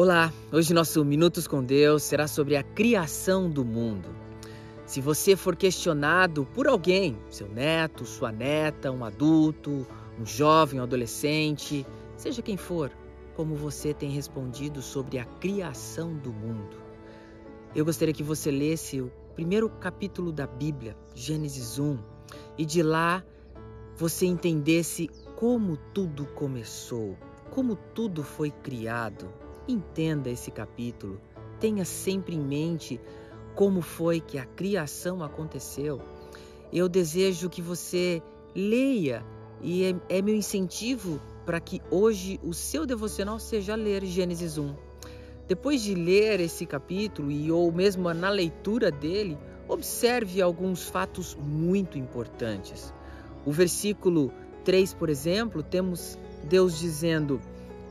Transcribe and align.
Olá, 0.00 0.32
hoje 0.52 0.72
nosso 0.72 1.04
Minutos 1.04 1.48
com 1.48 1.60
Deus 1.60 2.04
será 2.04 2.28
sobre 2.28 2.54
a 2.54 2.62
criação 2.62 3.50
do 3.50 3.64
mundo. 3.64 4.08
Se 4.86 5.00
você 5.00 5.34
for 5.34 5.56
questionado 5.56 6.46
por 6.54 6.68
alguém, 6.68 7.18
seu 7.28 7.48
neto, 7.48 8.06
sua 8.06 8.30
neta, 8.30 8.92
um 8.92 9.04
adulto, 9.04 9.84
um 10.16 10.24
jovem, 10.24 10.78
um 10.78 10.84
adolescente, 10.84 11.84
seja 12.16 12.40
quem 12.40 12.56
for, 12.56 12.92
como 13.34 13.56
você 13.56 13.92
tem 13.92 14.08
respondido 14.08 14.80
sobre 14.80 15.18
a 15.18 15.24
criação 15.24 16.14
do 16.14 16.32
mundo. 16.32 16.76
Eu 17.74 17.84
gostaria 17.84 18.14
que 18.14 18.22
você 18.22 18.52
lesse 18.52 19.00
o 19.00 19.10
primeiro 19.34 19.68
capítulo 19.68 20.30
da 20.30 20.46
Bíblia, 20.46 20.96
Gênesis 21.12 21.76
1, 21.76 21.98
e 22.56 22.64
de 22.64 22.84
lá 22.84 23.24
você 23.96 24.26
entendesse 24.26 25.10
como 25.34 25.76
tudo 25.92 26.24
começou, 26.24 27.18
como 27.50 27.74
tudo 27.74 28.22
foi 28.22 28.52
criado. 28.52 29.47
Entenda 29.68 30.30
esse 30.30 30.50
capítulo, 30.50 31.20
tenha 31.60 31.84
sempre 31.84 32.34
em 32.34 32.40
mente 32.40 32.98
como 33.54 33.82
foi 33.82 34.18
que 34.18 34.38
a 34.38 34.46
criação 34.46 35.22
aconteceu. 35.22 36.00
Eu 36.72 36.88
desejo 36.88 37.50
que 37.50 37.60
você 37.60 38.22
leia 38.54 39.22
e 39.60 39.84
é, 39.84 39.94
é 40.08 40.22
meu 40.22 40.34
incentivo 40.34 41.20
para 41.44 41.60
que 41.60 41.82
hoje 41.90 42.40
o 42.42 42.54
seu 42.54 42.86
devocional 42.86 43.38
seja 43.38 43.74
ler 43.74 44.06
Gênesis 44.06 44.56
1. 44.56 44.74
Depois 45.46 45.82
de 45.82 45.94
ler 45.94 46.40
esse 46.40 46.64
capítulo 46.64 47.30
e 47.30 47.52
ou 47.52 47.70
mesmo 47.70 48.12
na 48.14 48.30
leitura 48.30 48.90
dele, 48.90 49.36
observe 49.68 50.40
alguns 50.40 50.88
fatos 50.88 51.34
muito 51.34 51.98
importantes. 51.98 52.94
O 53.44 53.52
versículo 53.52 54.32
3, 54.64 54.94
por 54.94 55.10
exemplo, 55.10 55.62
temos 55.62 56.18
Deus 56.44 56.78
dizendo: 56.78 57.38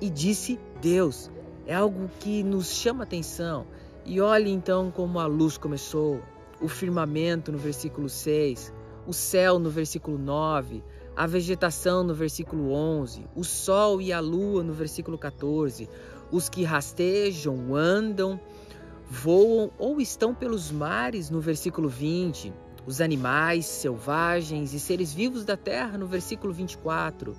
"E 0.00 0.08
disse 0.08 0.58
Deus: 0.80 1.30
é 1.66 1.74
algo 1.74 2.08
que 2.20 2.42
nos 2.42 2.68
chama 2.68 3.04
atenção. 3.04 3.66
E 4.04 4.20
olhe 4.20 4.50
então 4.50 4.90
como 4.90 5.18
a 5.18 5.26
luz 5.26 5.58
começou, 5.58 6.22
o 6.60 6.68
firmamento 6.68 7.50
no 7.50 7.58
versículo 7.58 8.08
6, 8.08 8.72
o 9.06 9.12
céu 9.12 9.58
no 9.58 9.68
versículo 9.68 10.16
9, 10.16 10.82
a 11.14 11.26
vegetação 11.26 12.04
no 12.04 12.14
versículo 12.14 12.72
11, 12.72 13.26
o 13.34 13.42
sol 13.42 14.00
e 14.00 14.12
a 14.12 14.20
lua 14.20 14.62
no 14.62 14.72
versículo 14.72 15.18
14, 15.18 15.88
os 16.30 16.48
que 16.48 16.62
rastejam, 16.62 17.74
andam, 17.74 18.40
voam 19.10 19.70
ou 19.78 20.00
estão 20.00 20.34
pelos 20.34 20.70
mares 20.70 21.30
no 21.30 21.40
versículo 21.40 21.88
20, 21.88 22.52
os 22.86 23.00
animais 23.00 23.66
selvagens 23.66 24.72
e 24.72 24.80
seres 24.80 25.12
vivos 25.12 25.44
da 25.44 25.56
terra 25.56 25.98
no 25.98 26.06
versículo 26.06 26.52
24. 26.52 27.36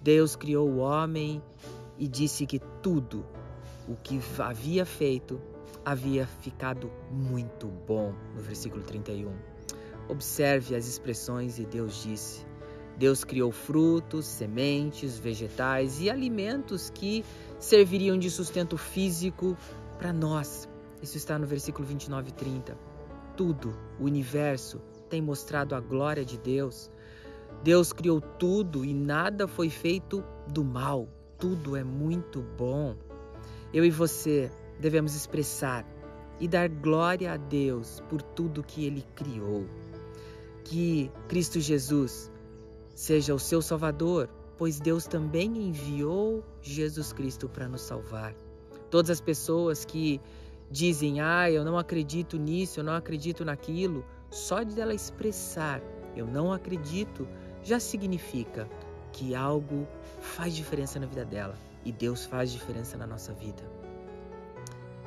Deus 0.00 0.34
criou 0.34 0.68
o 0.68 0.78
homem 0.78 1.42
e 1.98 2.08
disse 2.08 2.46
que 2.46 2.58
tudo 2.82 3.24
o 3.88 3.96
que 3.96 4.20
havia 4.38 4.84
feito 4.84 5.40
havia 5.84 6.26
ficado 6.26 6.90
muito 7.10 7.68
bom, 7.86 8.12
no 8.34 8.42
versículo 8.42 8.82
31. 8.82 9.32
Observe 10.08 10.74
as 10.74 10.86
expressões 10.86 11.58
e 11.58 11.64
Deus 11.64 12.02
disse. 12.02 12.44
Deus 12.98 13.22
criou 13.22 13.52
frutos, 13.52 14.24
sementes, 14.24 15.18
vegetais 15.18 16.00
e 16.00 16.08
alimentos 16.08 16.90
que 16.90 17.24
serviriam 17.58 18.18
de 18.18 18.30
sustento 18.30 18.76
físico 18.76 19.56
para 19.98 20.12
nós. 20.12 20.68
Isso 21.02 21.16
está 21.16 21.38
no 21.38 21.46
versículo 21.46 21.86
29 21.86 22.30
e 22.30 22.32
30. 22.32 22.78
Tudo, 23.36 23.76
o 24.00 24.04
universo, 24.04 24.80
tem 25.08 25.20
mostrado 25.20 25.74
a 25.74 25.80
glória 25.80 26.24
de 26.24 26.38
Deus. 26.38 26.90
Deus 27.62 27.92
criou 27.92 28.20
tudo 28.20 28.84
e 28.84 28.94
nada 28.94 29.46
foi 29.46 29.68
feito 29.68 30.24
do 30.48 30.64
mal. 30.64 31.08
Tudo 31.38 31.76
é 31.76 31.84
muito 31.84 32.40
bom. 32.40 32.96
Eu 33.72 33.84
e 33.84 33.90
você 33.90 34.50
devemos 34.78 35.14
expressar 35.14 35.84
e 36.38 36.46
dar 36.46 36.68
glória 36.68 37.32
a 37.32 37.36
Deus 37.36 38.02
por 38.08 38.22
tudo 38.22 38.62
que 38.62 38.84
Ele 38.84 39.04
criou. 39.14 39.66
Que 40.64 41.10
Cristo 41.28 41.60
Jesus 41.60 42.30
seja 42.94 43.34
o 43.34 43.38
seu 43.38 43.60
Salvador, 43.60 44.28
pois 44.56 44.80
Deus 44.80 45.06
também 45.06 45.68
enviou 45.68 46.44
Jesus 46.62 47.12
Cristo 47.12 47.48
para 47.48 47.68
nos 47.68 47.82
salvar. 47.82 48.34
Todas 48.90 49.10
as 49.10 49.20
pessoas 49.20 49.84
que 49.84 50.20
dizem, 50.70 51.20
ah, 51.20 51.50
eu 51.50 51.64
não 51.64 51.78
acredito 51.78 52.36
nisso, 52.36 52.80
eu 52.80 52.84
não 52.84 52.94
acredito 52.94 53.44
naquilo, 53.44 54.04
só 54.30 54.62
de 54.62 54.80
ela 54.80 54.94
expressar, 54.94 55.80
eu 56.16 56.26
não 56.26 56.52
acredito, 56.52 57.28
já 57.62 57.78
significa 57.78 58.68
que 59.12 59.34
algo 59.34 59.86
faz 60.20 60.54
diferença 60.54 60.98
na 60.98 61.06
vida 61.06 61.24
dela 61.24 61.56
e 61.86 61.92
Deus 61.92 62.26
faz 62.26 62.50
diferença 62.50 62.96
na 62.96 63.06
nossa 63.06 63.32
vida. 63.32 63.62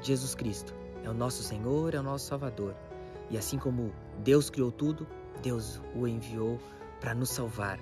Jesus 0.01 0.33
Cristo 0.33 0.73
é 1.03 1.09
o 1.09 1.13
nosso 1.13 1.43
Senhor, 1.43 1.93
é 1.93 1.99
o 1.99 2.03
nosso 2.03 2.25
Salvador. 2.25 2.73
E 3.29 3.37
assim 3.37 3.59
como 3.59 3.93
Deus 4.19 4.49
criou 4.49 4.71
tudo, 4.71 5.05
Deus 5.43 5.81
o 5.93 6.07
enviou 6.07 6.57
para 7.01 7.13
nos 7.13 7.31
salvar. 7.31 7.77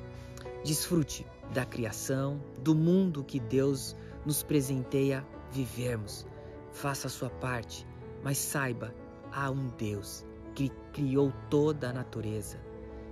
Desfrute 0.65 1.27
da 1.53 1.63
criação, 1.63 2.41
do 2.59 2.73
mundo 2.73 3.23
que 3.23 3.39
Deus 3.39 3.95
nos 4.25 4.41
presenteia 4.41 5.23
vivermos. 5.51 6.25
Faça 6.71 7.05
a 7.05 7.09
sua 7.09 7.29
parte, 7.29 7.87
mas 8.23 8.39
saiba, 8.39 8.93
há 9.31 9.51
um 9.51 9.67
Deus 9.77 10.25
que 10.55 10.69
criou 10.91 11.31
toda 11.51 11.91
a 11.91 11.93
natureza 11.93 12.57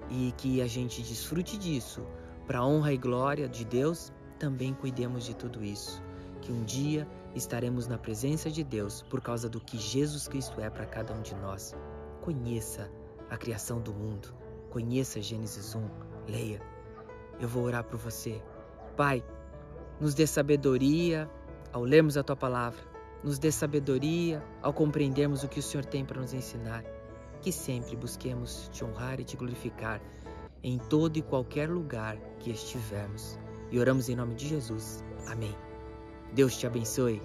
e 0.10 0.34
que 0.36 0.62
a 0.62 0.68
gente 0.68 1.04
desfrute 1.04 1.58
disso 1.60 2.02
para 2.48 2.66
honra 2.66 2.92
e 2.92 2.98
glória 2.98 3.48
de 3.48 3.64
Deus 3.64 4.12
também 4.40 4.74
cuidemos 4.74 5.26
de 5.26 5.36
tudo 5.36 5.64
isso. 5.64 6.02
Que 6.42 6.52
um 6.52 6.64
dia 6.64 7.08
estaremos 7.34 7.88
na 7.88 7.98
presença 7.98 8.50
de 8.50 8.64
Deus 8.64 9.02
por 9.04 9.22
causa 9.22 9.50
do 9.50 9.60
que 9.60 9.78
Jesus 9.78 10.28
Cristo 10.28 10.62
é 10.62 10.70
para 10.70 10.86
cada 10.86 11.14
um 11.14 11.22
de 11.22 11.36
nós. 11.36 11.76
Conheça 12.22 12.92
a 13.30 13.38
criação 13.38 13.82
do 13.82 13.94
mundo. 13.94 14.34
Conheça 14.70 15.22
Gênesis 15.22 15.76
1. 15.76 15.88
Leia. 16.28 16.62
Eu 17.40 17.48
vou 17.48 17.64
orar 17.64 17.84
por 17.84 17.98
você. 17.98 18.42
Pai, 18.96 19.24
nos 20.00 20.14
dê 20.14 20.26
sabedoria 20.26 21.30
ao 21.74 21.84
lermos 21.84 22.18
a 22.18 22.24
tua 22.24 22.36
palavra. 22.36 22.80
Nos 23.24 23.40
dê 23.40 23.52
sabedoria 23.52 24.44
ao 24.62 24.74
compreendermos 24.74 25.44
o 25.44 25.48
que 25.48 25.60
o 25.60 25.64
Senhor 25.64 25.86
tem 25.86 26.06
para 26.06 26.22
nos 26.22 26.34
ensinar. 26.34 26.84
Que 27.42 27.52
sempre 27.52 27.96
busquemos 27.96 28.70
te 28.72 28.84
honrar 28.84 29.20
e 29.20 29.24
te 29.24 29.36
glorificar 29.36 30.02
em 30.64 30.78
todo 30.78 31.18
e 31.18 31.22
qualquer 31.22 31.70
lugar 31.70 32.18
que 32.40 32.50
estivermos. 32.50 33.38
E 33.76 33.80
oramos 33.80 34.08
em 34.08 34.16
nome 34.16 34.36
de 34.36 34.48
Jesus. 34.48 35.04
Amém. 35.28 35.54
Deus 36.32 36.56
te 36.56 36.66
abençoe. 36.66 37.22